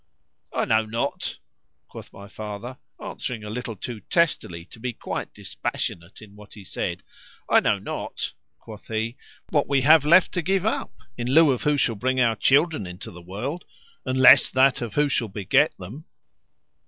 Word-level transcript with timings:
——I 0.51 0.65
know 0.65 0.83
not, 0.87 1.37
quoth 1.87 2.11
my 2.11 2.27
father, 2.27 2.79
answering 2.99 3.43
a 3.43 3.51
letter 3.51 3.75
too 3.75 3.99
testily, 3.99 4.65
to 4.71 4.79
be 4.79 4.93
quite 4.93 5.31
dispassionate 5.31 6.23
in 6.23 6.35
what 6.35 6.55
he 6.55 6.63
said,—I 6.63 7.59
know 7.59 7.77
not, 7.77 8.33
quoth 8.57 8.87
he, 8.87 9.15
what 9.49 9.67
we 9.69 9.81
have 9.81 10.03
left 10.03 10.31
to 10.31 10.41
give 10.41 10.65
up, 10.65 10.91
in 11.19 11.27
lieu 11.27 11.51
of 11.51 11.61
who 11.61 11.77
shall 11.77 11.93
bring 11.93 12.19
our 12.19 12.35
children 12.35 12.87
into 12.87 13.11
the 13.11 13.21
world, 13.21 13.63
unless 14.03 14.49
that,—of 14.49 14.95
who 14.95 15.07
shall 15.07 15.27
beget 15.29 15.77
them. 15.77 16.05